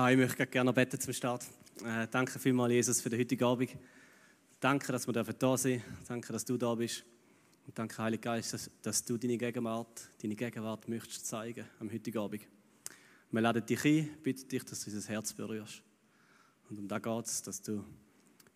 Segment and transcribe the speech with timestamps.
[0.00, 1.44] Ah, ich möchte gerne beten zum Start.
[1.84, 3.70] Äh, danke vielmals, Jesus, für den heutigen Abend.
[4.60, 5.82] Danke, dass wir da dürfen.
[6.06, 7.04] Danke, dass du da bist.
[7.66, 12.16] Und danke, Heiliger Geist, dass, dass, du deine Gegenwart, deine Gegenwart möchtest zeigen am heutigen
[12.18, 12.42] Abend.
[13.32, 15.82] Wir laden dich ein, bitten dich, dass du unser Herz berührst.
[16.70, 17.84] Und um da geht es, dass du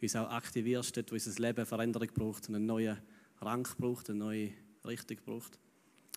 [0.00, 2.98] uns auch aktivierst, dort, wo unser Leben Veränderung braucht und einen neuen
[3.40, 4.52] Rang braucht, eine neue
[4.84, 5.58] Richtung braucht.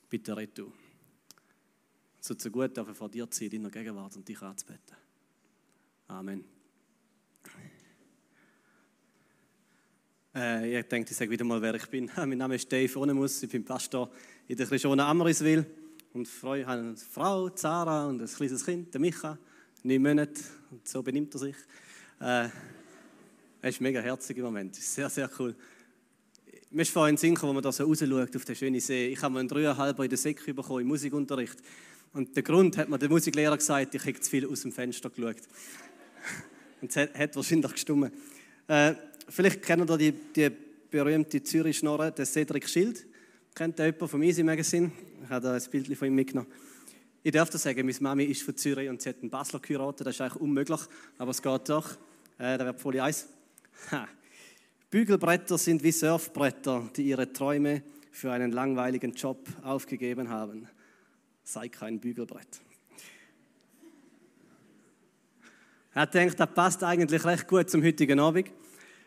[0.07, 0.71] Bitte red du.
[2.21, 4.97] So zu gut dürfen vor dir zu sein, in deiner Gegenwart und dich anzubeten.
[6.07, 6.45] Amen.
[10.35, 12.11] Äh, ich denke, ich sage wieder mal, wer ich bin.
[12.15, 14.11] mein Name ist Dave Ohnemus, ich bin Pastor
[14.47, 15.65] in der Christiane Amriswil
[16.13, 19.37] und freue habe eine Frau, Sarah, und ein kleines Kind, der Micha,
[19.81, 21.55] neun Monate, und so benimmt er sich.
[22.19, 22.49] Äh,
[23.61, 25.55] er ist mega herzig im Moment, sehr, sehr cool.
[26.69, 29.07] Mir ist vorhin Sinn wo man da so rausschaut auf den schönen See.
[29.07, 31.57] Ich habe mal einen dreieinhalber in der Säcke bekommen im Musikunterricht.
[32.13, 35.09] Und der Grund hat mir der Musiklehrer gesagt, ich habe zu viel aus dem Fenster
[35.09, 35.41] geschaut.
[36.81, 38.11] Und es hat, wahrscheinlich gestummen.
[38.67, 38.93] Äh,
[39.29, 40.51] vielleicht kennt ihr die, die
[40.89, 43.05] berühmte Zürich-Schnorre, den Cedric Schild.
[43.53, 44.91] Kennt ihr jemand vom Easy Magazine?
[45.23, 46.51] Ich habe da ein Bild von ihm mitgenommen.
[47.23, 50.05] Ich darf das sagen, meine Mami ist von Zürich und sie hat einen Basler geheiratet.
[50.05, 50.81] Das ist eigentlich unmöglich,
[51.17, 51.91] aber es geht doch.
[52.37, 53.27] Äh, da wird Folie Eis.
[53.91, 54.07] Ha.
[54.89, 60.69] Bügelbretter sind wie Surfbretter, die ihre Träume für einen langweiligen Job aufgegeben haben.
[61.43, 62.61] Sei kein Bügelbrett.
[65.97, 68.51] Er denkt, das passt eigentlich recht gut zum heutigen Abend.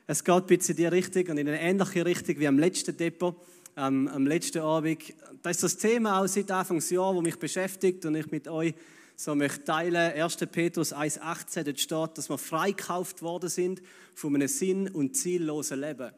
[0.07, 2.97] Es geht ein bisschen in die Richtung und in eine ähnliche Richtung wie am letzten
[2.97, 3.37] Depot,
[3.77, 5.03] ähm, am letzten Abend.
[5.43, 8.73] Das ist das Thema auch seit Anfangsjahr, das mich beschäftigt und ich mit euch
[9.17, 9.97] so möchte teilen.
[9.97, 10.37] 1.
[10.51, 13.83] Petrus 1,18, dort steht, dass wir freikauft worden sind
[14.15, 16.11] von einem sinn- und ziellosen Leben.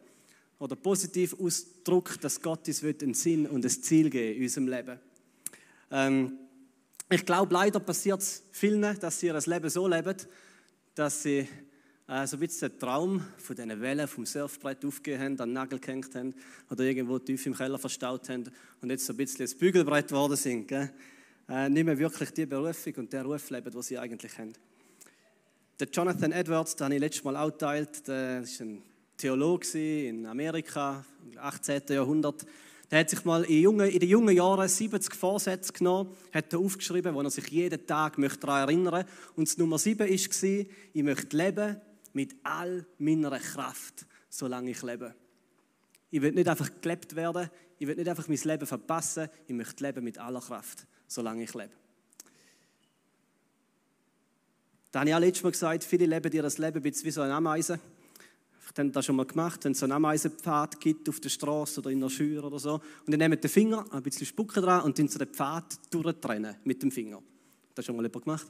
[0.61, 5.01] Oder positiv ausdrückt, dass Gott uns einen Sinn und ein Ziel geben in unserem Leben.
[5.91, 6.39] Ähm,
[7.11, 10.15] ich glaube, leider passiert es vielen, dass sie ihr Leben so leben,
[10.95, 11.49] dass sie
[12.09, 15.53] äh, so ein bisschen den Traum von diesen Wellen vom Surfbrett aufgegeben haben, an den
[15.53, 16.35] Nagel gehängt haben
[16.69, 18.51] oder irgendwo tief im Keller verstaut haben
[18.81, 20.67] und jetzt so ein bisschen das Bügelbrett geworden sind.
[20.67, 20.91] Gell?
[21.49, 24.53] Äh, nicht mehr wirklich die Berufung und der Ruf leben, den sie eigentlich haben.
[25.79, 28.83] Der Jonathan Edwards, den habe ich letztes Mal auch geteilt, der war ein
[29.17, 31.83] Theologe in Amerika, im 18.
[31.91, 32.45] Jahrhundert.
[32.91, 36.59] Der hat sich mal in, jungen, in den jungen Jahren 70 Vorsätze genommen, hat er
[36.59, 39.11] aufgeschrieben, wo er sich jeden Tag daran erinnern möchte.
[39.37, 41.81] Und das Nummer 7 war, ich möchte leben
[42.13, 45.15] mit all meiner Kraft, solange ich lebe.
[46.11, 49.85] Ich will nicht einfach gelebt werden, ich will nicht einfach mein Leben verpassen, ich möchte
[49.85, 51.71] leben mit aller Kraft, solange ich lebe.
[54.91, 57.79] Da habe ich auch letztes Mal gesagt, viele leben ihr Leben wie so eine Ameise.
[58.79, 61.91] Haben das schon mal gemacht, wenn es so einen Ameisenpfad gibt auf der Straße oder
[61.91, 62.75] in der Schür oder so.
[62.75, 66.57] Und dann nehmen den Finger, ein bisschen Spucke dran und dann so den Pfad durchtrennen
[66.65, 67.21] mit dem Finger.
[67.75, 68.47] Das schon mal jemand gemacht?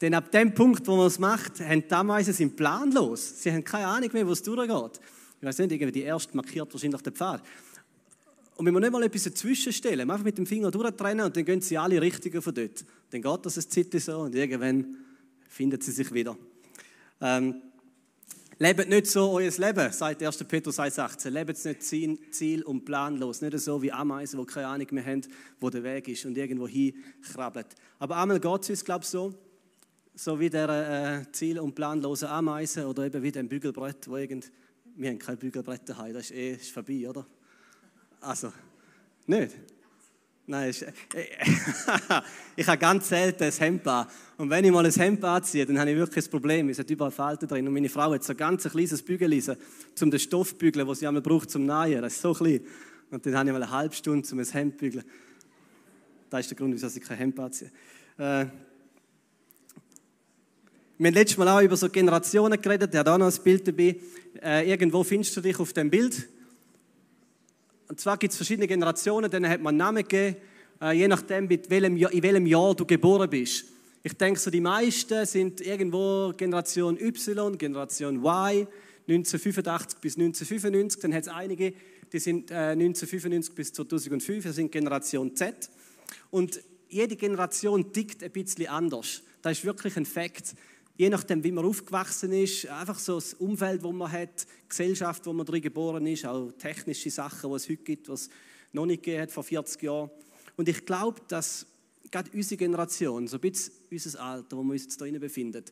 [0.00, 3.42] Denn ab dem Punkt, wo man es macht, haben die Ameisen sind planlos.
[3.42, 5.00] Sie haben keine Ahnung mehr, wo es durchgeht.
[5.40, 7.42] Ich weiß nicht, irgendwie die erste markiert wahrscheinlich den Pfad.
[8.56, 11.44] Und wenn wir nicht mal etwas dazwischen stellen, einfach mit dem Finger durchtrennen und dann
[11.44, 12.84] gehen sie alle Richtigen von dort.
[13.10, 14.96] Dann geht das ein Zeit so und irgendwann
[15.48, 16.36] finden sie sich wieder.
[17.20, 17.62] Ähm,
[18.58, 20.44] Lebt nicht so euer Leben, sagt 1.
[20.44, 21.28] Petrus 1,18.
[21.28, 21.82] Lebt nicht
[22.32, 23.42] ziel- und planlos.
[23.42, 25.20] Nicht so wie Ameisen, die keine Ahnung mehr haben,
[25.60, 27.66] wo der Weg ist und irgendwo hinkrabbelt.
[27.98, 29.34] Aber einmal geht es uns, glaube ich, so,
[30.14, 34.50] so wie der äh, ziel- und planlose Ameisen oder eben wie dem Bügelbrett, wo irgend,
[34.96, 37.26] wir haben kein Bügelbrett das ist eh ist vorbei, oder?
[38.22, 38.50] Also,
[39.26, 39.52] nicht?
[40.48, 40.84] Nein, ich,
[42.56, 44.06] ich habe ganz selten ein Hemd an.
[44.36, 46.68] Und wenn ich mal ein Hemd anziehe, dann habe ich wirklich ein Problem.
[46.68, 47.66] Es hat überall Falten drin.
[47.66, 49.56] Und meine Frau hat so ein ganz kleines Bügeleisen,
[50.00, 52.00] um den Stoff zu bügeln, den sie einmal braucht zum Nähen.
[52.00, 52.60] Das ist so klein.
[53.10, 55.04] Und dann habe ich mal eine halbe Stunde, um ein Hemd zu bügeln.
[56.30, 57.70] Das ist der Grund, wieso ich kein Hemd anziehe.
[58.18, 58.46] Äh,
[60.98, 62.92] wir haben letztes Mal auch über so Generationen geredet.
[62.92, 63.96] Der hat auch noch ein Bild dabei.
[64.40, 66.28] Äh, irgendwo findest du dich auf dem Bild.
[67.88, 70.36] Und zwar gibt es verschiedene Generationen, denen hat man einen Namen gegeben,
[70.80, 73.66] äh, je nachdem, in welchem, Jahr, in welchem Jahr du geboren bist.
[74.02, 78.66] Ich denke, so die meisten sind irgendwo Generation Y, Generation Y,
[79.08, 81.00] 1985 bis 1995.
[81.00, 81.72] Dann hat es einige,
[82.12, 85.70] die sind äh, 1995 bis 2005, das sind Generation Z.
[86.30, 89.22] Und jede Generation tickt ein bisschen anders.
[89.42, 90.54] Das ist wirklich ein Fakt
[90.96, 95.26] je nachdem, wie man aufgewachsen ist, einfach so das Umfeld, wo man hat, die Gesellschaft,
[95.26, 98.30] wo man drin geboren ist, auch technische Sachen, die es heute gibt, was
[98.72, 100.10] noch nicht gegeben hat vor 40 Jahren.
[100.56, 101.66] Und ich glaube, dass
[102.10, 105.64] gerade unsere Generation, so ein bisschen unser Alter, wo wir uns jetzt hier befinden,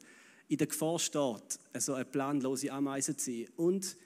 [0.49, 3.97] in der Gefahr steht, also eine planlose Ameise zu sein und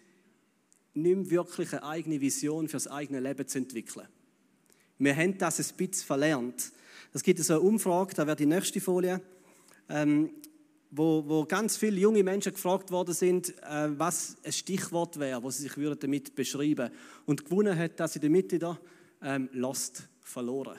[0.94, 4.06] nicht wirklich eine eigene Vision für das eigene Leben zu entwickeln.
[4.99, 6.73] Wir haben das ein bisschen verlernt.
[7.12, 9.20] Es gibt so eine Umfrage, da wäre die nächste Folie.
[9.88, 10.31] Ähm,
[10.90, 15.50] wo, wo ganz viele junge Menschen gefragt worden sind, äh, was ein Stichwort wäre, wo
[15.50, 16.90] sie sich würden damit beschreiben
[17.26, 18.79] Und gewonnen hat das in der Mitte da,
[19.23, 20.79] ähm, lost, verloren,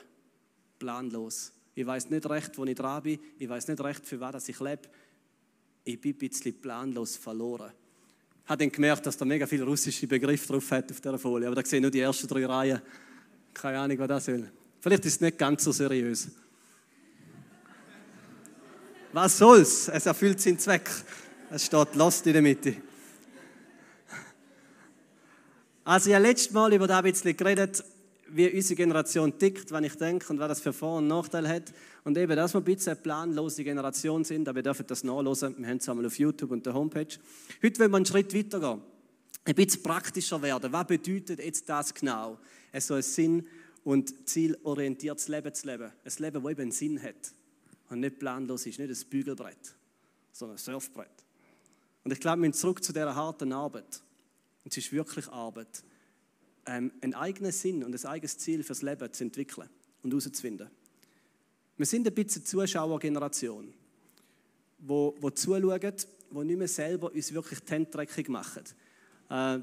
[0.78, 1.52] planlos.
[1.74, 4.58] Ich weiß nicht recht, wo ich dran bin, ich weiß nicht recht, für was ich
[4.60, 4.82] lebe.
[5.84, 7.72] Ich bin ein bisschen planlos verloren.
[8.44, 11.46] Ich habe dann gemerkt, dass da mega viele russische Begriffe drauf hat auf dieser Folie,
[11.46, 12.82] aber da sehe ich nur die ersten drei Reihen.
[13.54, 14.50] Keine Ahnung, was das soll.
[14.80, 16.28] Vielleicht ist es nicht ganz so seriös.
[19.12, 19.88] Was soll's?
[19.88, 20.88] Es erfüllt seinen Zweck.
[21.50, 22.76] Es steht Lost in der Mitte.
[25.82, 27.82] Also, ich habe letztes Mal über das ein bisschen geredet,
[28.28, 31.72] wie unsere Generation tickt, wenn ich denke und was das für Vor- und Nachteile hat.
[32.04, 35.56] Und eben, dass wir ein bisschen eine planlose Generation sind, aber wir dürfen das nachlesen.
[35.58, 37.18] Wir haben es einmal auf YouTube und der Homepage.
[37.60, 38.80] Heute wollen wir einen Schritt weitergehen.
[39.44, 40.72] Ein bisschen praktischer werden.
[40.72, 42.38] Was bedeutet jetzt das genau?
[42.70, 43.46] Es soll ein Sinn-
[43.82, 45.90] und zielorientiertes Leben zu leben.
[46.04, 47.34] Ein Leben, das eben einen Sinn hat
[47.90, 49.74] und nicht planlos ist, nicht ein Bügelbrett,
[50.32, 51.10] sondern ein Surfbrett.
[52.04, 54.00] Und ich glaube, wir müssen zurück zu dieser harten Arbeit.
[54.64, 55.82] Und es ist wirklich Arbeit,
[56.66, 59.68] ähm, einen eigenen Sinn und ein eigenes Ziel fürs Leben zu entwickeln
[60.02, 60.70] und herauszufinden.
[61.76, 63.72] Wir sind ein bisschen Zuschauergeneration,
[64.78, 65.94] wo, wo zuschauen,
[66.30, 68.64] wo nicht mehr selber uns wirklich die Hände machen.
[69.28, 69.58] Äh,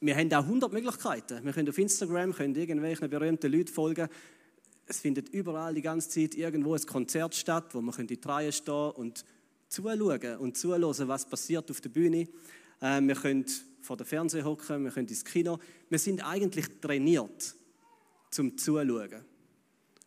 [0.00, 1.44] wir haben auch 100 Möglichkeiten.
[1.44, 4.08] Wir können auf Instagram können irgendwelchen berühmten Leuten folgen
[4.92, 8.90] es findet überall die ganze Zeit irgendwo ein Konzert statt, wo man die Reihe stehen
[8.90, 9.24] und
[9.68, 12.28] zuschauen und zuhören, was passiert auf der Bühne.
[12.80, 13.46] Äh, wir können
[13.80, 15.58] vor dem Fernseher hocken, wir können ins Kino.
[15.88, 17.54] Wir sind eigentlich trainiert
[18.30, 19.24] zum Zuschauen.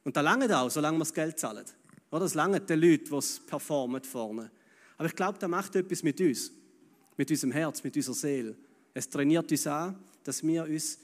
[0.04, 1.66] Und da lange auch, solange wir das Geld zahlen.
[2.12, 2.20] Oder?
[2.20, 4.52] Das lange den Leuten, die es performen vorne.
[4.98, 6.52] Aber ich glaube, das macht etwas mit uns,
[7.18, 8.56] mit unserem Herz, mit unserer Seele.
[8.94, 11.00] Es trainiert uns an, dass wir uns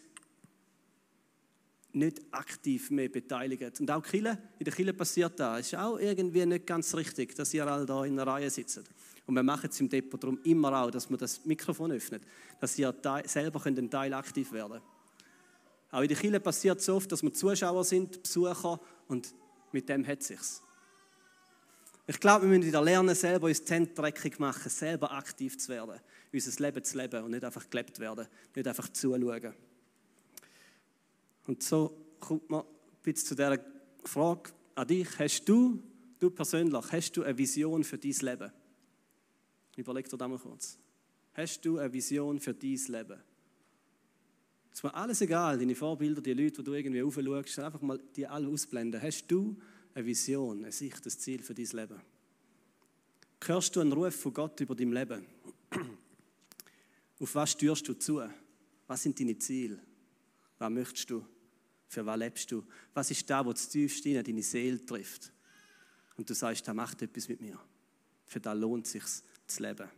[1.93, 3.71] nicht aktiv mehr beteiligen.
[3.79, 5.59] Und auch Kille, in der Kille passiert das.
[5.59, 8.81] Es ist auch irgendwie nicht ganz richtig, dass ihr alle da in einer Reihe sitzt.
[9.25, 12.23] Und wir machen es im Depot darum immer auch, dass man das Mikrofon öffnet,
[12.59, 12.93] dass ihr
[13.25, 14.83] selber einen Teil aktiv werden könnt.
[15.91, 19.33] Auch in der Kille passiert es so oft, dass wir Zuschauer sind, Besucher und
[19.71, 20.39] mit dem hat es sich.
[22.07, 25.99] Ich glaube, wir müssen wieder lernen, selber uns dreckig machen, selber aktiv zu werden,
[26.33, 29.53] unser Leben zu leben und nicht einfach gelebt werden, nicht einfach zuschauen.
[31.47, 32.63] Und so kommt man
[33.05, 33.59] jetzt zu dieser
[34.03, 35.07] Frage an dich.
[35.19, 35.81] Hast du,
[36.19, 38.51] du persönlich, hast du eine Vision für dein Leben?
[39.75, 40.77] Überleg dir das mal kurz.
[41.33, 43.19] Hast du eine Vision für dein Leben?
[44.71, 47.99] Es ist mir alles egal, deine Vorbilder, die Leute, die du irgendwie aufschaust, einfach mal
[48.15, 49.01] die alle ausblenden.
[49.01, 49.57] Hast du
[49.93, 52.01] eine Vision, eine Sicht, ein Ziel für dein Leben?
[53.43, 55.25] Hörst du einen Ruf von Gott über dein Leben?
[57.19, 58.21] Auf was stürst du zu?
[58.87, 59.79] Was sind deine Ziele?
[60.61, 61.25] Was möchtest du?
[61.87, 62.63] Für was lebst du?
[62.93, 65.33] Was ist da, wo das tiefste in deine Seele trifft?
[66.17, 67.59] Und du sagst, da macht etwas mit mir.
[68.25, 69.03] Für da lohnt es sich
[69.47, 69.89] zu leben.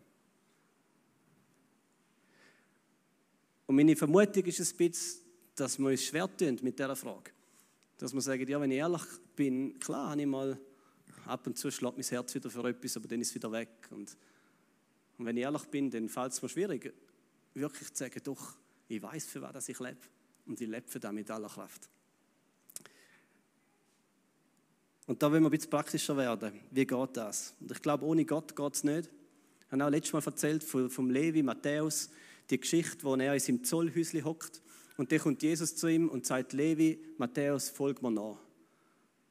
[3.66, 5.22] Und meine Vermutung ist ein bisschen,
[5.54, 7.32] dass wir uns schwer tun mit dieser Frage.
[7.98, 9.04] Dass wir sagen, ja, wenn ich ehrlich
[9.36, 10.58] bin, klar, habe ich mal
[11.26, 13.90] ab und zu schlägt mein Herz wieder für etwas, aber dann ist es wieder weg.
[13.90, 14.16] Und,
[15.18, 16.94] und wenn ich ehrlich bin, dann fällt es mir schwierig,
[17.54, 18.56] wirklich zu sagen, doch,
[18.88, 20.00] ich weiß, für was ich lebe
[20.46, 21.90] und ich lebe da mit aller Kraft.
[25.06, 26.60] Und da wollen wir ein bisschen praktischer werden.
[26.72, 27.56] Wie geht das?
[27.60, 29.10] Und ich glaube, ohne Gott geht es nicht.
[29.66, 32.10] Ich habe auch letztes Mal erzählt vom Levi, Matthäus,
[32.50, 34.62] die Geschichte, wo er in seinem Zollhäuschen hockt.
[34.98, 38.38] Und dann kommt Jesus zu ihm und sagt, Levi, Matthäus, folg mir nach.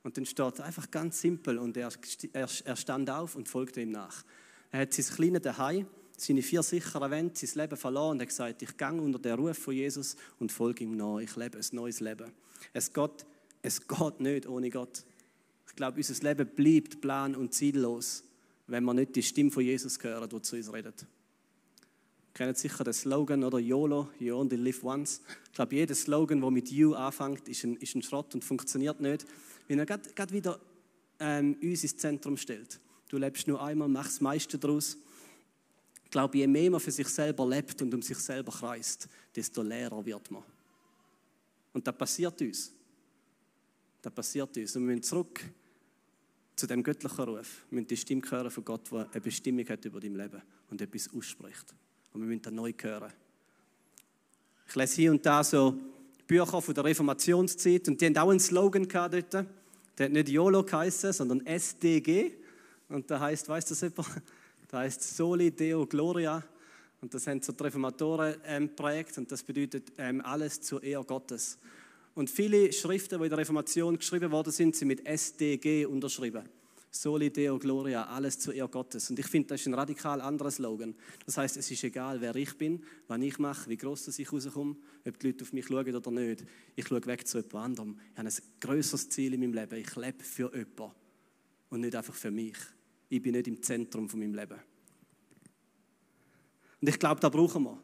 [0.02, 1.90] Und dann steht einfach ganz simpel und er,
[2.32, 4.24] er, stand auf und folgte ihm nach.
[4.72, 8.62] Er hat sein kleines Daheim seine vier sicheren Wände, sein Leben verloren und hat gesagt,
[8.62, 11.18] ich gehe unter den Ruf von Jesus und folge ihm nach.
[11.18, 12.32] Ich lebe ein neues Leben.
[12.72, 13.26] Es geht,
[13.62, 15.04] es geht nicht ohne Gott.
[15.68, 18.24] Ich glaube, unser Leben bleibt plan- und ziellos,
[18.66, 21.02] wenn wir nicht die Stimme von Jesus hören, die zu uns redet.
[21.02, 25.20] Ihr kennt sicher den Slogan oder YOLO, You Only Live Once.
[25.46, 29.00] Ich glaube, jeder Slogan, der mit You anfängt, ist ein, ist ein Schrott und funktioniert
[29.00, 29.26] nicht,
[29.68, 30.60] weil er gerade wieder
[31.20, 32.80] ähm, uns ins Zentrum stellt.
[33.08, 34.96] Du lebst nur einmal, machst das meiste daraus
[36.12, 40.04] glaube, je mehr man für sich selber lebt und um sich selber kreist, desto leerer
[40.04, 40.44] wird man.
[41.72, 42.70] Und das passiert uns.
[44.00, 44.76] Das passiert uns.
[44.76, 45.40] Und wir müssen zurück
[46.54, 47.64] zu dem göttlichen Ruf.
[47.70, 50.80] Wir müssen die Stimme hören von Gott, der eine Bestimmung hat über dein Leben und
[50.80, 51.74] etwas ausspricht.
[52.12, 53.12] Und wir müssen das neu hören.
[54.68, 55.78] Ich lese hier und da so
[56.26, 59.46] Bücher von der Reformationszeit und die haben auch einen Slogan gehabt dort.
[59.98, 62.32] Der hat nicht YOLO geheißen, sondern SDG.
[62.88, 64.22] Und da heißt, weißt du das jemand?
[64.72, 66.42] Das heißt Soli Deo Gloria.
[67.02, 71.04] Und das haben so die Reformatoren ähm, prägt und das bedeutet ähm, alles zur Ehre
[71.04, 71.58] Gottes.
[72.14, 76.48] Und viele Schriften, die in der Reformation geschrieben worden sind, sind mit SDG unterschrieben.
[76.90, 79.10] Soli Deo Gloria, alles zur Ehre Gottes.
[79.10, 80.94] Und ich finde, das ist ein radikal anderer Slogan.
[81.26, 84.76] Das heißt, es ist egal, wer ich bin, was ich mache, wie groß ich rauskomme,
[85.06, 86.46] ob die Leute auf mich schauen oder nicht.
[86.76, 87.98] Ich schaue weg zu jemand anderem.
[88.12, 89.74] Ich habe ein größeres Ziel in meinem Leben.
[89.74, 90.94] Ich lebe für jemanden
[91.68, 92.56] und nicht einfach für mich.
[93.12, 94.58] Ich bin nicht im Zentrum von meinem Leben.
[96.80, 97.78] Und ich glaube, da brauchen wir.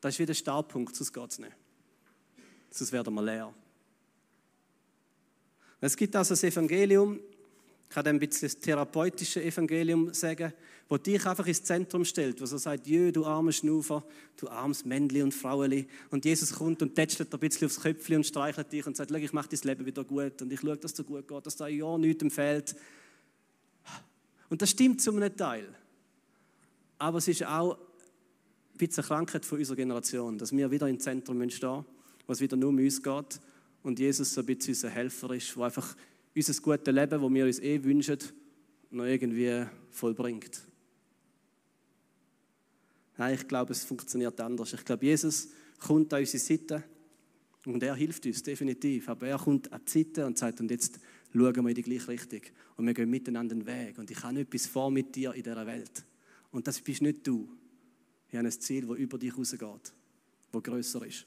[0.00, 1.56] Das ist wieder der Startpunkt, sonst geht es nicht.
[2.70, 3.52] Sonst werden wir leer.
[5.80, 7.18] Es gibt also das Evangelium,
[7.82, 10.52] ich kann ein bisschen das therapeutische Evangelium sagen,
[10.88, 14.04] wo dich einfach ins Zentrum stellt, wo so sagt, Jö, du armer Schnufer,
[14.36, 15.88] du armes Männli und Fraueli.
[16.10, 19.32] Und Jesus kommt und tätschelt ein bisschen aufs Köpfchen und streichelt dich und sagt, ich
[19.32, 21.66] mache dein Leben wieder gut und ich schaue, dass es dir gut geht, dass da
[21.66, 22.76] ja nichts fehlt.
[24.48, 25.68] Und das stimmt zu einem Teil.
[26.98, 30.98] Aber es ist auch ein bisschen eine Krankheit von unserer Generation, dass wir wieder im
[30.98, 31.84] Zentrum stehen
[32.28, 33.40] wo es wieder nur um uns geht
[33.82, 35.96] und Jesus so ein bisschen unser Helfer ist, der einfach
[36.36, 38.18] unser gutes Leben, das wir uns eh wünschen,
[38.90, 40.60] noch irgendwie vollbringt.
[43.16, 44.74] Nein, ich glaube, es funktioniert anders.
[44.74, 45.48] Ich glaube, Jesus
[45.80, 46.84] kommt an unsere Seite
[47.64, 49.08] und er hilft uns definitiv.
[49.08, 51.00] Aber er kommt an die Seite und sagt, und jetzt
[51.32, 52.40] schauen wir in die gleiche Richtung.
[52.76, 53.98] Und wir gehen miteinander den Weg.
[53.98, 56.04] Und ich habe etwas vor mit dir in dieser Welt.
[56.50, 57.48] Und das bist nicht du.
[58.28, 59.92] Ich habe ein Ziel, das über dich rausgeht,
[60.52, 61.26] das grösser ist.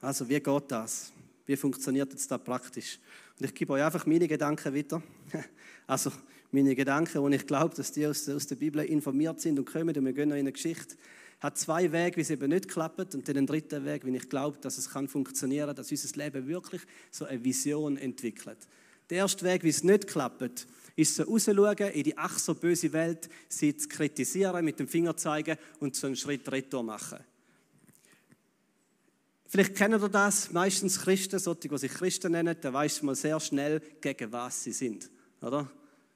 [0.00, 1.12] Also, wie geht das?
[1.46, 2.98] Wie funktioniert jetzt das praktisch?
[3.38, 5.02] Und ich gebe euch einfach meine Gedanken weiter.
[5.86, 6.12] Also,
[6.52, 10.04] meine Gedanken, und ich glaube, dass die aus, der Bibel informiert sind und kommen, und
[10.04, 10.96] wir gehen noch in eine Geschichte
[11.40, 14.28] hat zwei Wege, wie es eben nicht klappt und dann einen dritten Weg, wie ich
[14.28, 18.58] glaube, dass es kann funktionieren, dass unser Leben wirklich so eine Vision entwickelt.
[19.08, 20.66] Der erste Weg, wie es nicht klappt,
[20.96, 25.16] ist so rausschauen in die ach so böse Welt, sie zu kritisieren, mit dem Finger
[25.16, 27.18] zeigen und so einen Schritt retour machen.
[29.46, 33.40] Vielleicht kennen ihr das, meistens Christen, solche, die sich Christen nennen, da weiß man sehr
[33.40, 35.10] schnell, gegen was sie sind.
[35.40, 35.68] Oder?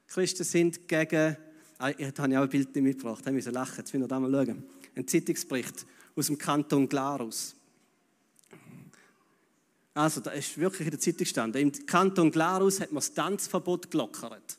[0.07, 1.35] Christen sind gegen,
[1.79, 4.19] ah, ich habe ja auch ein Bild mitgebracht, ich musste lachen, jetzt müssen wir da
[4.19, 4.63] mal schauen
[4.95, 5.85] ein Zeitungsbericht
[6.15, 7.55] aus dem Kanton Glarus.
[9.93, 11.61] Also, da ist wirklich in der Zeitung gestanden.
[11.61, 14.57] Im Kanton Glarus hat man das Tanzverbot gelockert.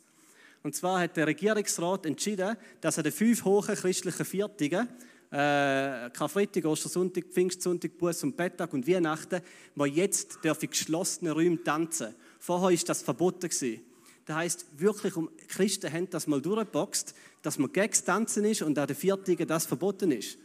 [0.62, 4.88] Und zwar hat der Regierungsrat entschieden, dass er den fünf hohen christlichen Viertigen,
[5.30, 9.42] äh, Karfreitag, Ostersonntag, Pfingstsonntag, Buß und Bettag und Weihnachten,
[9.74, 12.14] wo jetzt dürfen geschlossene Räume tanzen.
[12.38, 13.48] Vorher war das verboten.
[13.48, 13.80] Gewesen.
[14.26, 18.62] Das heisst, wirklich, um, Christen haben das mal durchgeboxt, dass man gegen das Tanzen ist
[18.62, 20.36] und an den Viertigen das verboten ist.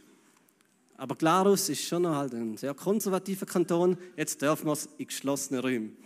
[0.96, 3.98] Aber Glarus ist schon noch halt ein sehr konservativer Kanton.
[4.16, 5.96] Jetzt dürfen wir es in geschlossenen Räumen.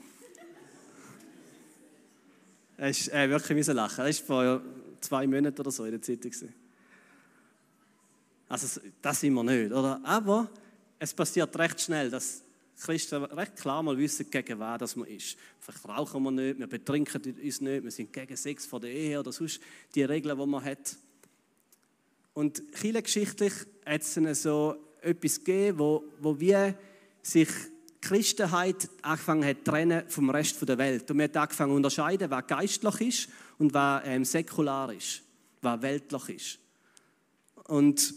[2.79, 4.05] Es ist äh, wirklich lachen.
[4.07, 4.63] Das war vor
[5.03, 6.33] zwei Monaten oder so in der Zeitung.
[8.49, 10.01] Also, das sind wir nicht, oder?
[10.03, 10.49] Aber
[10.99, 12.43] es passiert recht schnell, dass
[12.81, 15.37] Christen recht klar mal wissen, gegen wen das man ist.
[15.59, 19.19] Vielleicht rauchen wir nicht, wir betrinken uns nicht, wir sind gegen Sex vor der Ehe
[19.19, 19.61] oder sonst
[19.95, 20.97] die Regeln, die man hat.
[22.35, 23.53] Und geschichtlich
[23.87, 26.75] hat es so etwas gegeben, wo, wo wie
[27.23, 31.11] sich die Christenheit angefangen hat trennen vom Rest der Welt.
[31.11, 33.29] Und man hat angefangen zu unterscheiden, was geistlich ist
[33.59, 35.23] und was ähm, säkular ist,
[35.63, 36.59] was weltlich ist.
[37.65, 38.15] Und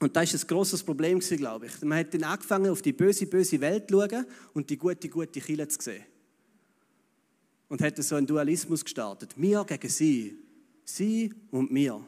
[0.00, 1.80] und das war ein grosses Problem, glaube ich.
[1.82, 5.40] Man hat dann angefangen, auf die böse, böse Welt zu schauen und die gute, gute
[5.40, 6.04] Kille zu sehen.
[7.68, 9.32] Und hat so einen Dualismus gestartet.
[9.36, 10.38] Wir gegen sie.
[10.84, 12.04] Sie und mir.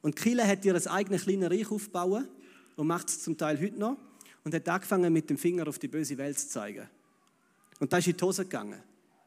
[0.00, 2.28] Und Kille hat ihr eigenes kleines Reich aufgebaut
[2.76, 3.98] und macht es zum Teil heute noch.
[4.42, 6.88] Und hat angefangen, mit dem Finger auf die böse Welt zu zeigen.
[7.78, 8.80] Und da ist in die Hose gegangen,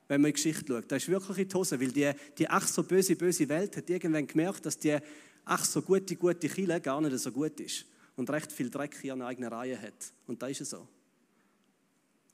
[0.07, 0.91] wenn man in die Geschichte schaut.
[0.91, 3.87] Da ist wirklich in die Hose, weil die, die ach so böse, böse Welt hat
[3.91, 4.97] irgendwann gemerkt, dass die
[5.45, 7.85] ach, so gute, gute Kille gar nicht so gut ist
[8.15, 10.13] und recht viel Dreck in einer eigenen Reihe hat.
[10.27, 10.87] Und da ist es so.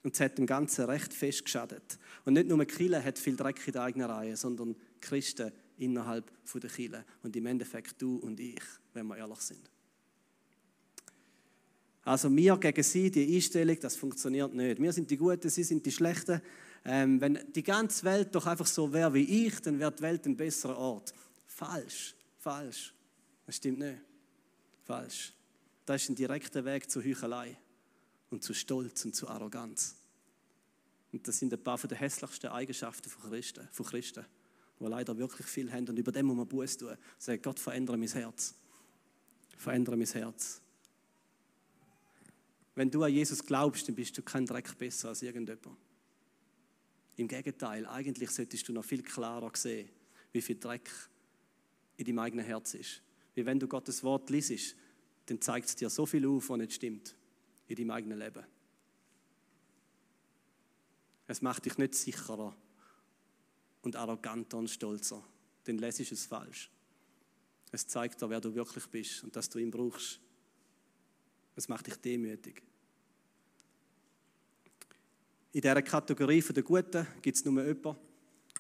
[0.03, 1.99] Und es hat dem Ganzen recht fest geschadet.
[2.25, 6.69] Und nicht nur Kille hat viel Dreck in der eigenen Reihe, sondern Christen innerhalb der
[6.69, 7.05] Kille.
[7.23, 8.61] Und im Endeffekt du und ich,
[8.93, 9.69] wenn wir ehrlich sind.
[12.03, 14.81] Also wir gegen sie, die Einstellung, das funktioniert nicht.
[14.81, 16.41] Wir sind die Guten, sie sind die Schlechten.
[16.85, 20.25] Ähm, wenn die ganze Welt doch einfach so wäre wie ich, dann wäre die Welt
[20.25, 21.13] ein besserer Ort.
[21.45, 22.93] Falsch, falsch.
[23.49, 23.97] Das stimmt nicht.
[24.83, 25.33] Falsch.
[25.83, 27.57] Das ist ein direkter Weg zur Heuchelei
[28.29, 29.95] und zu Stolz und zu Arroganz.
[31.11, 34.23] Und das sind ein paar der hässlichsten Eigenschaften von Christen, von Christen,
[34.79, 35.89] die leider wirklich viel haben.
[35.89, 36.95] Und über dem muss man Buß tun.
[37.17, 38.53] Sagen, Gott, verändere mein Herz.
[39.57, 40.61] Verändere mein Herz.
[42.75, 45.75] Wenn du an Jesus glaubst, dann bist du kein Dreck besser als irgendjemand.
[47.15, 49.89] Im Gegenteil, eigentlich solltest du noch viel klarer sehen,
[50.33, 50.87] wie viel Dreck
[51.97, 53.01] in deinem eigenen Herz ist.
[53.39, 54.75] Wie wenn du Gottes Wort liest,
[55.27, 57.15] dann zeigt es dir so viel auf, was nicht stimmt
[57.67, 58.43] in deinem eigenen Leben.
[61.25, 62.53] Es macht dich nicht sicherer.
[63.81, 65.23] und arroganter und stolzer.
[65.63, 66.69] Dann lässt es falsch.
[67.71, 70.19] Es zeigt dir, wer du wirklich bist und dass du ihn brauchst.
[71.55, 72.61] Es macht dich demütig.
[75.53, 77.95] In dieser Kategorie der Guten gibt es nur jemanden.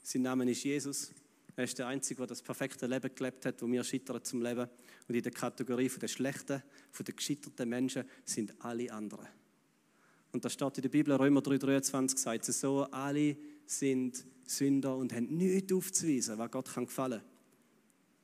[0.03, 1.11] Sein Name ist Jesus.
[1.59, 4.65] Er ist der Einzige, der das perfekte Leben gelebt hat, wo wir scheitern zum Leben.
[5.09, 6.63] Und in der Kategorie der Schlechten,
[6.97, 9.27] den gescheiterten Menschen sind alle anderen.
[10.31, 13.35] Und da steht in der Bibel, Römer 3,23 sagt es so, alle
[13.65, 17.21] sind Sünder und haben nichts aufzuweisen, was Gott kann gefallen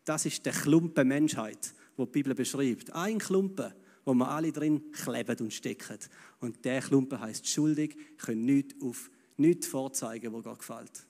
[0.06, 2.94] Das ist der Klumpen Menschheit, wo die Bibel beschreibt.
[2.94, 3.74] Ein Klumpen,
[4.06, 6.00] wo wir alle drin kleben und stecken.
[6.40, 11.06] Und der Klumpen heißt schuldig, können nichts, auf, nichts vorzeigen, wo Gott gefällt.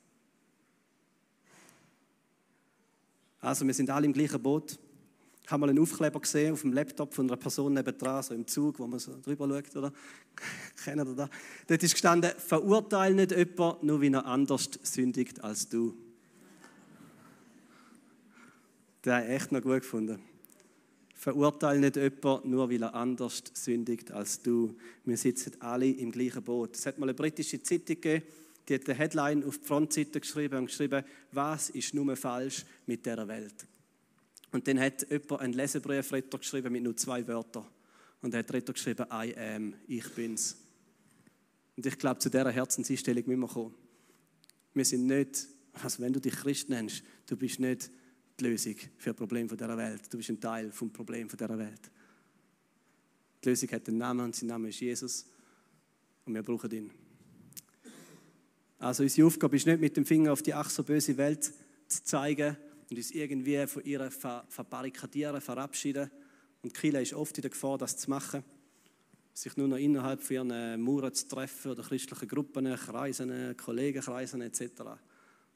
[3.45, 4.79] Also wir sind alle im gleichen Boot.
[5.43, 8.47] Ich habe mal einen Aufkleber gesehen auf dem Laptop von einer Person nebendran, so im
[8.47, 9.93] Zug, wo man so drüber schaut, oder?
[10.83, 11.29] Kennen ihr das?
[11.67, 15.95] Dort ist gestanden, verurteile nicht jemanden, nur wie er anders sündigt als du.
[19.03, 20.19] Das habe ich echt noch gut gefunden.
[21.13, 24.75] Verurteile nicht jemanden, nur weil er anders sündigt als du.
[25.03, 26.75] Wir sitzen alle im gleichen Boot.
[26.75, 28.25] Es hat mal eine britische Zeitung gegeben,
[28.67, 33.05] die hat eine Headline auf die Frontseite geschrieben und geschrieben, was ist nur falsch mit
[33.05, 33.67] dieser Welt?
[34.51, 37.65] Und dann hat jemand einen Lesebrief geschrieben mit nur zwei Wörtern.
[38.21, 40.57] Und er hat Retter geschrieben, I am, ich bin's.
[41.75, 43.75] Und ich glaube, zu dieser Herzenseinstellung müssen wir kommen.
[44.73, 47.91] Wir sind nicht, also wenn du dich Christ nennst, du bist nicht
[48.39, 50.01] die Lösung für ein Problem dieser Welt.
[50.11, 51.91] Du bist ein Teil vom Problem dieser Welt.
[53.43, 55.25] Die Lösung hat einen Namen und sein Name ist Jesus.
[56.25, 57.04] Und wir brauchen ihn.
[58.77, 61.51] Also unsere Aufgabe ist nicht mit dem Finger auf die ach so böse Welt
[61.87, 62.57] zu zeigen
[62.89, 66.11] und uns irgendwie von ihr ver verbarrikadieren, verabschieden.
[66.61, 68.43] Und Kila ist oft in der Gefahr, das zu machen.
[69.33, 74.61] Sich nur noch innerhalb von ihren Mauern zu treffen oder christlichen Gruppen, Kreisen, Kollegenkreisen etc.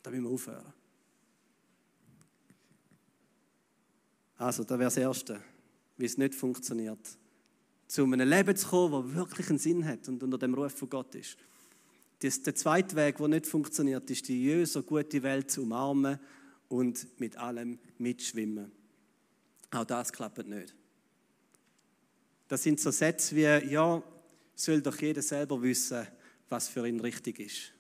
[0.01, 0.73] Da müssen wir aufhören.
[4.37, 5.41] Also, das wäre das Erste,
[5.97, 6.99] wie es nicht funktioniert.
[7.87, 10.89] Zu einem Leben zu kommen, das wirklich einen Sinn hat und unter dem Ruf von
[10.89, 11.37] Gott ist.
[12.21, 16.19] Das, der zweite Weg, der nicht funktioniert, ist die Jöse, gute Welt zu umarmen
[16.67, 18.71] und mit allem mitschwimmen.
[19.71, 20.75] Auch das klappt nicht.
[22.47, 24.03] Das sind so Sätze wie, ja,
[24.55, 26.05] soll doch jeder selber wissen,
[26.49, 27.73] was für ihn richtig ist.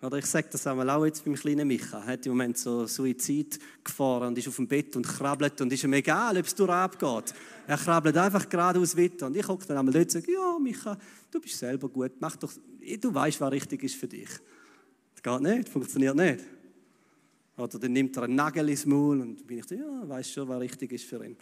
[0.00, 1.98] Oder ich sage das einmal auch jetzt beim kleinen Micha.
[1.98, 5.72] Er hat im Moment so Suizid gefahren und ist auf dem Bett und krabbelt und
[5.72, 7.34] ist ihm egal, ob es durch abgeht.
[7.66, 9.26] Er krabbelt einfach geradeaus weiter.
[9.26, 10.96] Und ich gucke dann einmal dort und sage, ja, Micha,
[11.32, 12.52] du bist selber gut, mach doch,
[12.96, 14.28] du weißt, was richtig ist für dich.
[15.14, 16.44] Das geht nicht, funktioniert nicht.
[17.56, 20.48] Oder dann nimmt er einen Nagel ins Maul und bin ich so, ja, weiß schon,
[20.48, 21.36] was richtig ist für ihn.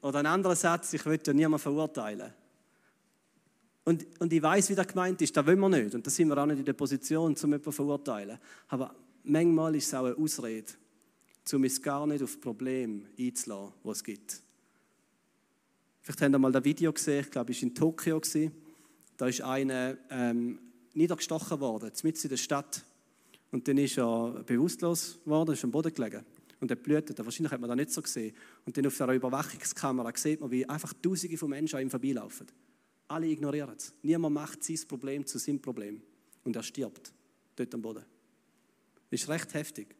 [0.00, 2.32] Oder ein anderer Satz, ich will ja niemanden verurteilen.
[3.84, 5.94] Und, und ich weiß, wie das gemeint ist, das wollen wir nicht.
[5.94, 8.38] Und da sind wir auch nicht in der Position, um jemanden zu verurteilen.
[8.68, 10.72] Aber manchmal ist es auch eine Ausrede,
[11.52, 14.40] um uns gar nicht auf Probleme einzulassen, die es gibt.
[16.00, 18.20] Vielleicht habt ihr mal das Video gesehen, ich glaube, es war in Tokio.
[19.22, 20.58] Da ist einer ähm,
[20.94, 22.84] niedergestochen worden, mitten in der Stadt.
[23.52, 26.24] Und dann ist er bewusstlos geworden, ist am Boden gelegen.
[26.58, 27.24] Und er blutet.
[27.24, 28.34] Wahrscheinlich hat man das nicht so gesehen.
[28.66, 32.48] Und dann auf der Überwachungskamera sieht man, wie einfach Tausende von Menschen an ihm vorbeilaufen.
[33.06, 33.94] Alle ignorieren es.
[34.02, 36.02] Niemand macht sein Problem zu seinem Problem.
[36.42, 37.12] Und er stirbt
[37.54, 38.04] dort am Boden.
[39.08, 39.94] Das ist recht heftig.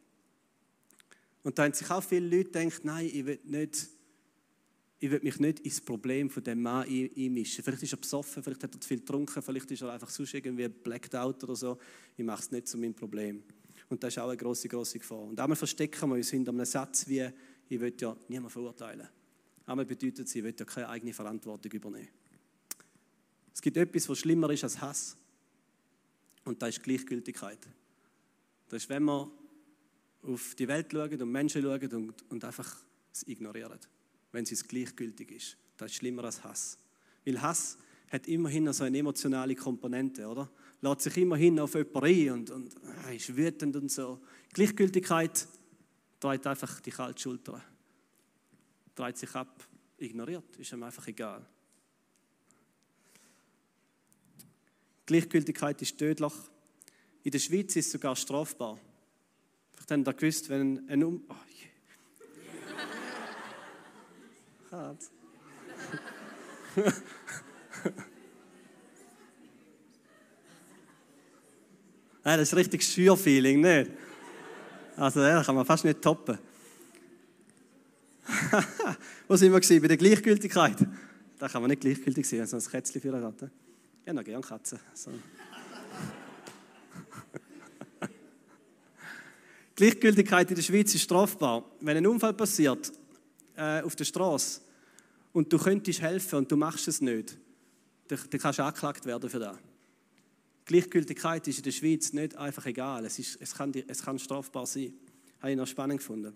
[1.44, 3.87] Und da haben sich auch viele Leute gedacht, nein, ich will, nicht,
[5.03, 7.65] ich will mich nicht ins Problem von dem Mann einmischen.
[7.65, 10.33] Vielleicht ist er besoffen, vielleicht hat er zu viel getrunken, vielleicht ist er einfach sonst
[10.33, 11.77] irgendwie blacked out oder so.
[12.17, 13.43] Ich mache es nicht zu meinem Problem.
[13.88, 15.23] Und das ist auch eine große, große Gefahr.
[15.23, 17.29] Und einmal verstecken wir uns hinter einem Satz wie,
[17.69, 19.09] ich will ja niemanden verurteilen.
[19.67, 22.09] Einmal bedeutet es, ich will ja keine eigene Verantwortung übernehmen.
[23.53, 25.17] Es gibt etwas, was schlimmer ist als Hass.
[26.45, 27.59] Und das ist Gleichgültigkeit.
[28.69, 29.33] Das ist, wenn man
[30.23, 32.77] auf die Welt schaut und Menschen schaut und, und einfach
[33.12, 33.81] es ignorieren.
[34.33, 35.57] Wenn es gleichgültig ist.
[35.77, 36.79] Das ist schlimmer als Hass.
[37.25, 37.79] Weil Hass
[38.11, 40.51] hat immerhin so eine emotionale Komponente, oder?
[40.81, 42.75] Lässt sich immerhin auf jemanden ein und, und
[43.07, 44.21] äh, ist wütend und so.
[44.53, 45.47] Gleichgültigkeit
[46.21, 47.62] dreht einfach die kalte Schulter.
[48.95, 49.66] Dreht sich ab,
[49.99, 51.47] ignoriert, ist ihm einfach egal.
[55.07, 56.33] Gleichgültigkeit ist tödlich.
[57.23, 58.79] In der Schweiz ist es sogar strafbar.
[59.75, 61.71] Vielleicht habt ihr gewusst, wenn ein um oh, yeah.
[64.72, 64.96] Ja,
[72.22, 73.90] das ist richtig Schürfeeling, nicht?
[74.96, 76.38] Also, das kann man fast nicht toppen.
[79.28, 80.78] Wo sind wir Bei der Gleichgültigkeit.
[81.38, 83.50] Da kann man nicht gleichgültig sein, wenn so ein Kätzchen für hat.
[84.06, 84.78] Ja, noch gerne Katzen.
[84.94, 85.11] So.
[89.76, 91.62] Gleichgültigkeit in der Schweiz ist strafbar.
[91.80, 92.90] Wenn ein Unfall passiert
[93.62, 94.61] äh, auf der Straße
[95.33, 97.38] und du könntest helfen und du machst es nicht,
[98.09, 99.57] dann, dann kannst du angeklagt werden für das.
[100.64, 103.05] Gleichgültigkeit ist in der Schweiz nicht einfach egal.
[103.05, 104.94] Es, ist, es, kann, es kann strafbar sein.
[105.40, 106.35] Habe ich noch spannend gefunden.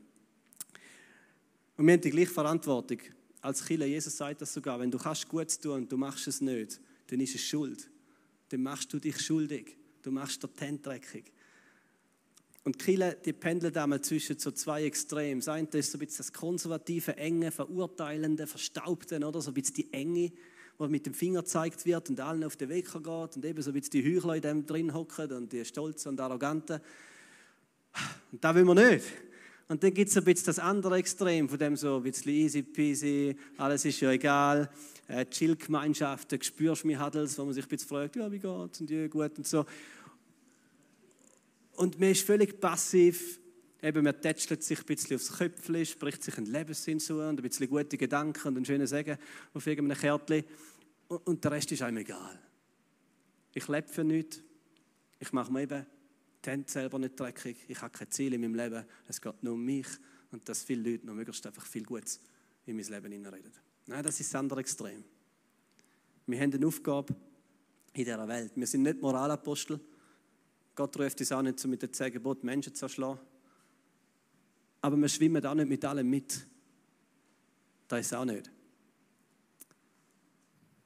[1.77, 2.99] Und wir haben die gleiche Verantwortung.
[3.41, 6.41] Als Killer, Jesus sagt das sogar, wenn du kannst Gutes tun und du machst es
[6.41, 7.89] nicht, dann ist es Schuld.
[8.49, 9.77] Dann machst du dich schuldig.
[10.03, 11.33] Du machst dir die dreckig.
[12.67, 15.39] Und Kille, die pendelt einmal zwischen so zwei Extremen.
[15.39, 19.41] Das eine ist so ein bisschen das konservative, enge, verurteilende, verstaubte, oder?
[19.41, 20.33] so ein bisschen die Enge,
[20.77, 23.71] wo mit dem Finger gezeigt wird und allen auf den Weg geht und eben so
[23.71, 26.81] ein bisschen die Heuchler in dem drin hocken und die Stolzen und Arroganten.
[28.33, 29.05] Und da will man nicht.
[29.69, 32.65] Und dann gibt es ein bisschen das andere Extrem, von dem so ein bisschen easy
[32.65, 34.69] peasy, alles ist ja egal,
[35.07, 38.91] äh, Chill-Gemeinschaften, spürst mich Huddles, wo man sich ein bisschen fragt, ja, wie geht's und
[38.91, 39.65] ja, gut und so.
[41.77, 43.41] Und man ist völlig passiv.
[43.83, 47.43] Eben, man tätschelt sich ein bisschen aufs Köpfchen, spricht sich einen Lebenssinn zu und ein
[47.43, 49.19] bisschen gute Gedanken und einen schönen Segen
[49.53, 50.45] auf irgendeinem Kärtchen.
[51.09, 52.41] Und der Rest ist einem egal.
[53.53, 54.43] Ich lebe für nichts.
[55.19, 55.87] Ich mache mir eben
[56.45, 57.57] die Hände selber nicht dreckig.
[57.69, 58.85] Ich habe kein Ziel in meinem Leben.
[59.07, 59.87] Es geht nur um mich
[60.33, 62.21] und dass viele Leute noch möglichst einfach viel Gutes
[62.65, 63.53] in mein Leben hineinreden.
[63.87, 65.05] Nein, das ist das andere Extrem.
[66.27, 67.15] Wir haben eine Aufgabe
[67.93, 68.53] in dieser Welt.
[68.57, 69.81] Wir sind nicht Moralapostel.
[70.77, 73.19] Gott ruft uns auch nicht, um mit den zehn Menschen zu erschlagen.
[74.83, 76.47] Aber wir schwimmen auch nicht mit allem mit.
[77.89, 78.51] Das ist auch nicht.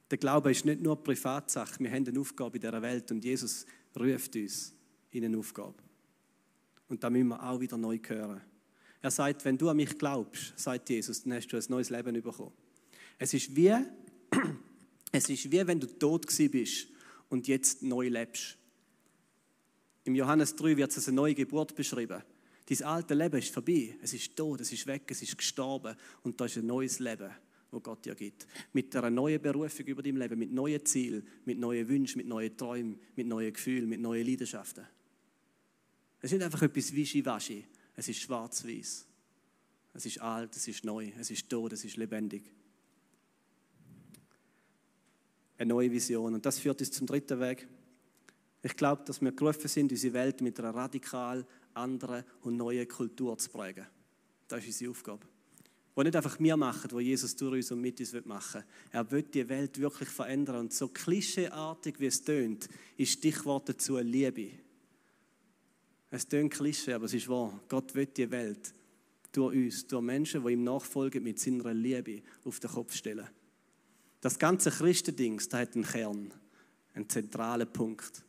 [0.09, 1.79] Der Glaube ist nicht nur Privatsache.
[1.79, 3.65] Wir haben eine Aufgabe in dieser Welt und Jesus
[3.97, 4.73] ruft uns
[5.11, 5.75] in eine Aufgabe.
[6.87, 8.41] Und da müssen wir auch wieder neu hören.
[9.01, 12.13] Er sagt, wenn du an mich glaubst, sagt Jesus, dann hast du ein neues Leben
[12.21, 12.51] bekommen.
[13.17, 13.73] Es ist wie,
[15.11, 16.87] es ist wie wenn du tot bist
[17.29, 18.57] und jetzt neu lebst.
[20.03, 22.23] Im Johannes 3 wird es als eine neue Geburt beschrieben.
[22.65, 23.97] Dein alte Leben ist vorbei.
[24.01, 25.95] Es ist tot, es ist weg, es ist gestorben.
[26.23, 27.29] Und da ist ein neues Leben,
[27.69, 28.47] wo Gott dir gibt.
[28.73, 32.55] Mit einer neuen Berufung über dein Leben, mit neuen Zielen, mit neuen Wünschen, mit neuen
[32.55, 34.85] Träumen, mit neuen Gefühlen, mit neuen Leidenschaften.
[36.19, 37.65] Es ist nicht einfach etwas Wischiwaschi.
[37.95, 39.07] Es ist schwarz-weiß.
[39.93, 42.43] Es ist alt, es ist neu, es ist tot, es ist lebendig.
[45.57, 46.33] Eine neue Vision.
[46.33, 47.67] Und das führt uns zum dritten Weg.
[48.63, 53.37] Ich glaube, dass wir gerufen sind, unsere Welt mit einer radikal anderen und neuen Kultur
[53.37, 53.87] zu prägen.
[54.47, 55.27] Das ist unsere Aufgabe.
[55.97, 58.67] Die nicht einfach wir machen, wo Jesus durch uns und mit uns machen will.
[58.91, 60.57] Er will die Welt wirklich verändern.
[60.57, 64.51] Und so klischeeartig, wie es tönt, ist Stichwort dazu Liebe.
[66.09, 67.59] Es tönt Klischee, aber es ist wahr.
[67.67, 68.73] Gott will die Welt
[69.31, 73.27] durch uns, durch Menschen, die ihm nachfolgen, mit seiner Liebe auf den Kopf stellen.
[74.19, 76.33] Das ganze Christendings, da hat einen Kern,
[76.93, 78.23] einen zentralen Punkt.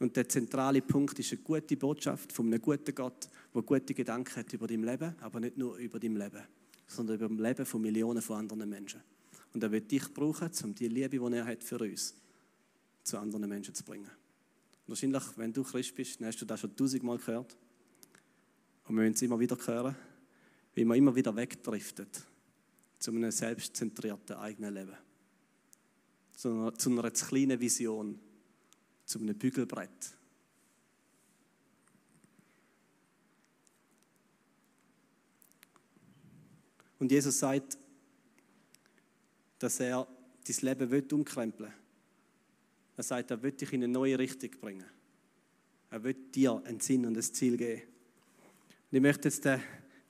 [0.00, 4.36] Und der zentrale Punkt ist eine gute Botschaft von einem guten Gott, der gute Gedanken
[4.36, 6.42] hat über dein Leben, aber nicht nur über dein Leben,
[6.86, 9.00] sondern über das Leben von Millionen von anderen Menschen.
[9.52, 12.14] Und er wird dich brauchen, um die Liebe, die er hat für uns,
[13.04, 14.10] zu anderen Menschen zu bringen.
[14.86, 17.56] Wahrscheinlich, wenn du Christ bist, dann hast du das schon tausendmal gehört.
[18.86, 19.94] Und wir müssen es immer wieder hören,
[20.74, 22.22] wie man immer wieder wegdriftet
[22.98, 24.96] zu einem selbstzentrierten eigenen Leben.
[26.34, 28.18] Zu einer, zu einer kleinen Vision
[29.04, 30.16] zu einem Bügelbrett.
[36.98, 37.76] Und Jesus sagt,
[39.58, 40.06] dass er
[40.46, 41.78] dein Leben will umkrempeln will.
[42.96, 44.86] Er sagt, er will dich in eine neue Richtung bringen.
[45.90, 47.82] Er will dir einen Sinn und ein Ziel geben.
[48.90, 49.60] Und ich möchte jetzt den,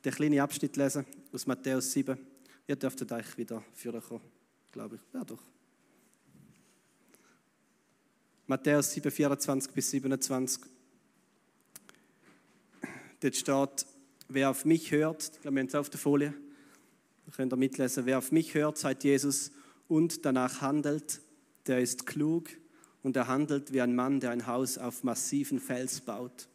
[0.05, 2.19] den kleinen Abschnitt lesen aus Matthäus 7.
[2.67, 4.25] Ihr dürft euch wieder führen kommen,
[4.71, 5.03] glaube ich.
[5.15, 5.54] Ja, doch.
[8.47, 10.61] Matthäus 7, 24 bis 27.
[13.21, 13.87] Dort steht,
[14.29, 16.35] wer auf mich hört, ich glaube, wir haben es auf der Folie,
[17.25, 19.51] da könnt ihr mitlesen, wer auf mich hört, sagt Jesus,
[19.89, 21.23] und danach handelt,
[21.67, 22.51] der ist klug
[23.03, 26.47] und er handelt wie ein Mann, der ein Haus auf massiven Fels baut.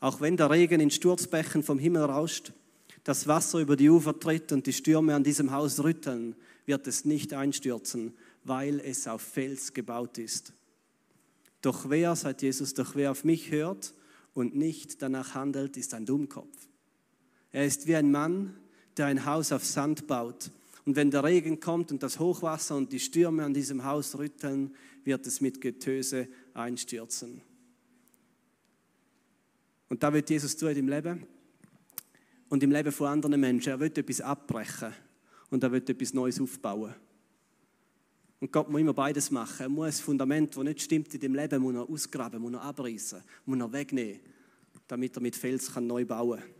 [0.00, 2.52] Auch wenn der Regen in Sturzbächen vom Himmel rauscht,
[3.04, 7.04] das Wasser über die Ufer tritt und die Stürme an diesem Haus rütteln, wird es
[7.04, 10.52] nicht einstürzen, weil es auf Fels gebaut ist.
[11.66, 13.92] Doch wer, sagt Jesus, doch wer auf mich hört
[14.34, 16.56] und nicht danach handelt, ist ein Dummkopf.
[17.50, 18.54] Er ist wie ein Mann,
[18.96, 20.52] der ein Haus auf Sand baut.
[20.84, 24.76] Und wenn der Regen kommt und das Hochwasser und die Stürme an diesem Haus rütteln,
[25.02, 27.40] wird es mit Getöse einstürzen.
[29.88, 31.26] Und da wird Jesus tun im Leben
[32.48, 33.70] und im Leben von anderen Menschen.
[33.70, 34.92] Er wird etwas abbrechen
[35.50, 36.94] und er wird etwas Neues aufbauen.
[38.40, 39.62] Und Gott muss immer beides machen.
[39.62, 42.62] Er muss das Fundament, das nicht stimmt in dem Leben, muss er ausgraben, muss er
[42.62, 44.20] abreißen, muss er wegnehmen.
[44.86, 46.50] damit er mit Fels kann neu bauen kann.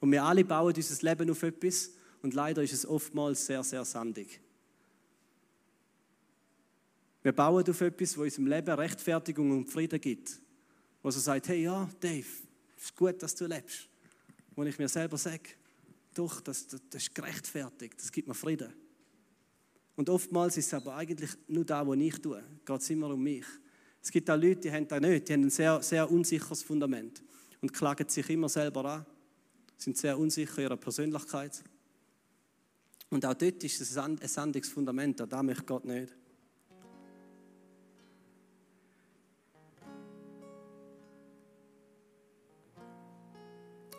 [0.00, 1.90] Und wir alle bauen unser Leben auf etwas
[2.22, 4.40] und leider ist es oftmals sehr, sehr sandig.
[7.22, 10.40] Wir bauen auf etwas, wo unserem Leben Rechtfertigung und Frieden gibt.
[11.02, 12.26] Wo er sagt, hey, ja, Dave,
[12.76, 13.88] es ist gut, dass du lebst.
[14.56, 15.50] Wo ich mir selber sage,
[16.14, 18.72] doch, das, das, das ist gerechtfertigt, das gibt mir Frieden.
[19.96, 22.42] Und oftmals ist es aber eigentlich nur da, was ich tue.
[22.64, 23.44] Geht es immer um mich.
[24.02, 25.28] Es gibt auch Leute, die haben das nicht.
[25.28, 27.22] Die haben ein sehr, sehr unsicheres Fundament
[27.60, 29.06] und klagen sich immer selber an,
[29.76, 31.62] sind sehr unsicher in ihrer Persönlichkeit.
[33.10, 36.16] Und auch dort ist es ein sandiges Fundament, da möchte Gott nicht.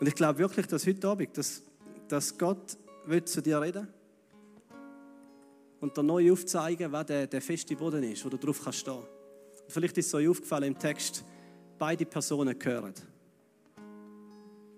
[0.00, 1.62] Und ich glaube wirklich, dass heute Abend, dass,
[2.08, 2.76] dass Gott
[3.06, 3.88] will zu dir reden
[5.84, 8.94] und dir neu aufzeigen, was der, der feste Boden ist, wo du drauf kannst stehen.
[8.94, 11.22] Und vielleicht ist es euch aufgefallen im Text,
[11.78, 12.94] beide Personen gehören.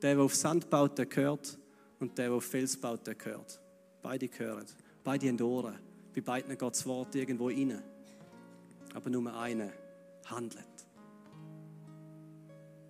[0.03, 1.57] Der, der auf Sand baut, der gehört
[2.01, 3.61] und der, der auf Fels baut, der gehört.
[4.03, 4.67] Beide gehören.
[5.05, 5.79] Beide haben Ohren.
[6.13, 7.81] Bei beiden geht das Wort irgendwo rein.
[8.93, 9.71] Aber nur einer
[10.25, 10.76] handelt.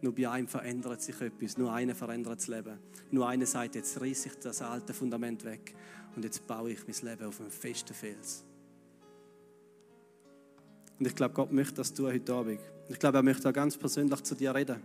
[0.07, 1.59] Nur bei einem verändert sich etwas.
[1.59, 2.79] Nur einer verändert das Leben.
[3.11, 5.75] Nur einer sagt, jetzt reiße ich das alte Fundament weg
[6.15, 8.45] und jetzt baue ich mein Leben auf einem festen Fels.
[10.97, 12.61] Und ich glaube, Gott möchte das tun heute Abend.
[12.89, 14.81] Ich glaube, er möchte auch ganz persönlich zu dir reden.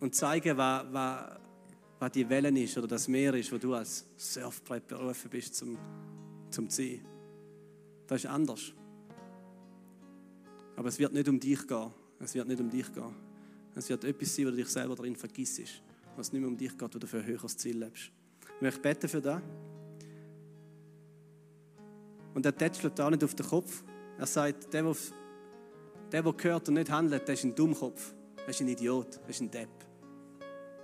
[0.00, 1.38] Und zeigen, was, was,
[1.98, 5.76] was die Wellen ist oder das Meer ist, wo du als Surfbrett berufen bist zum,
[6.48, 7.04] zum Ziehen.
[8.06, 8.72] Das ist anders.
[10.76, 11.90] Aber es wird nicht um dich gehen.
[12.20, 13.14] Es wird nicht um dich gehen.
[13.74, 15.82] Es wird etwas sein, wo du dich selber darin vergisst.
[16.16, 18.10] Was nicht mehr um dich geht, wo du für ein höheres Ziel lebst.
[18.56, 19.42] Ich möchte beten für das.
[22.34, 23.82] Und er tätschelt auch nicht auf den Kopf.
[24.18, 24.94] Er sagt, der, der,
[26.12, 28.14] der, der hört und nicht handelt, der ist ein Dummkopf.
[28.38, 29.20] Der ist ein Idiot.
[29.22, 29.68] Der ist ein Depp.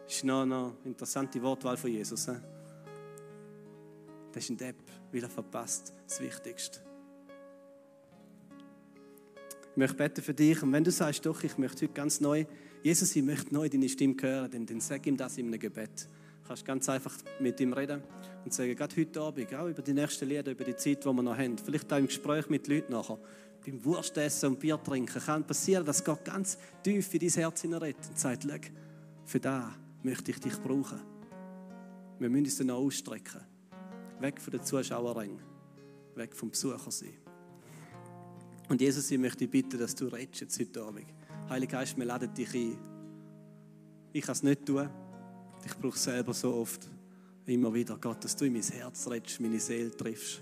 [0.04, 2.26] Das ist noch eine interessante Wortwahl von Jesus.
[2.26, 2.36] He?
[4.34, 4.76] Ist ein Depp,
[5.12, 6.80] weil er verpasst das Wichtigste.
[9.72, 10.62] Ich möchte beten für dich.
[10.62, 12.44] Und wenn du sagst, doch, ich möchte heute ganz neu,
[12.82, 16.08] Jesus, ich möchte neu deine Stimme hören, dann, dann sag ihm das in einem Gebet.
[16.42, 18.02] Du kannst ganz einfach mit ihm reden
[18.44, 21.22] und sagen, gerade heute Abend, auch über die nächsten Lieder, über die Zeit, die wir
[21.22, 21.56] noch haben.
[21.56, 23.18] Vielleicht auch im Gespräch mit Leuten nachher.
[23.64, 28.08] Beim Wurstessen und Bier trinken kann passieren, dass Gott ganz tief in dein Herz hineinredet
[28.08, 28.46] und sagt,
[29.24, 31.00] für da möchte ich dich brauchen.
[32.18, 33.40] Wir müssen uns dann auch ausstrecken.
[34.20, 35.40] Weg von den Zuschauerrängen.
[36.16, 37.21] Weg vom Besucher sein.
[38.68, 41.06] Und Jesus, ich möchte dich bitten, dass du redest heute Abend.
[41.48, 42.78] Heiliger Geist, wir laden dich ein.
[44.12, 44.88] Ich kann es nicht tun.
[45.64, 46.88] Ich brauche es selber so oft.
[47.46, 50.40] Immer wieder, Gott, dass du in mein Herz redest, meine Seele triffst.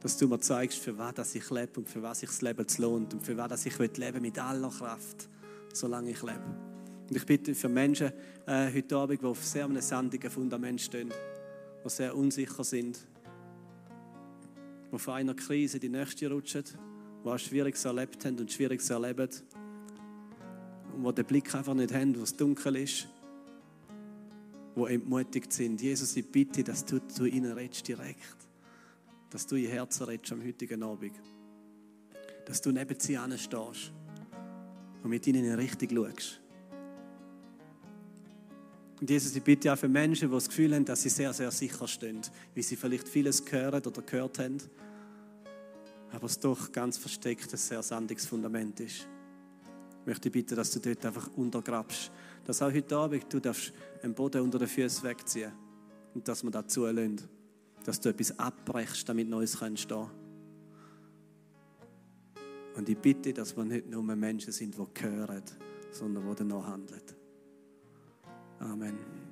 [0.00, 3.14] Dass du mir zeigst, für was ich lebe und für was sich das Leben lohnt
[3.14, 5.28] und für was ich leben mit aller Kraft,
[5.72, 6.44] solange ich lebe.
[7.08, 8.12] Und ich bitte für Menschen
[8.46, 11.10] äh, heute Abend, die auf sehr sandigen Fundament stehen,
[11.84, 12.98] die sehr unsicher sind,
[14.92, 16.64] die von einer Krise die nächste rutschen,
[17.24, 19.28] die auch Schwieriges erlebt haben und Schwieriges erleben
[20.96, 23.08] und die den Blick einfach nicht haben, wo es dunkel ist,
[24.76, 25.80] die entmutigt sind.
[25.80, 28.36] Jesus, ich bitte, dass du zu ihnen redest direkt,
[29.30, 31.12] dass du ihr Herz redest am heutigen Abend,
[32.46, 33.92] dass du neben sie stehst
[35.02, 36.40] und mit ihnen richtig schaust.
[39.00, 41.50] Und Jesus, ich bitte auch für Menschen, die das Gefühl haben, dass sie sehr, sehr
[41.50, 42.20] sicher stehen,
[42.54, 44.58] wie sie vielleicht vieles gehört oder gehört haben,
[46.10, 49.06] aber es doch ganz versteckt ein sehr sandiges Fundament ist.
[50.00, 52.10] Ich möchte bitten, dass du dort einfach untergrabst,
[52.44, 55.52] dass auch heute Abend du darfst den Boden unter den Füßen wegziehen
[56.14, 57.20] und dass wir dazu lernen,
[57.84, 60.06] dass du etwas abbrechst, damit Neues entstehen
[62.74, 65.42] Und ich bitte, dass wir nicht nur Menschen sind, die hören,
[65.92, 67.17] sondern die dann noch handeln.
[68.60, 69.27] Amen.